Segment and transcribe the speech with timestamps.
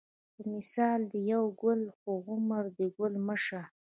[0.33, 3.61] په مثال دې یو ګل یې خو عمر دې ګل مه شه